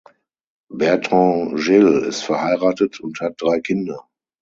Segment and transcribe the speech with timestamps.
[0.71, 4.09] Bertrand Gille ist verheiratet und hat drei Kinder.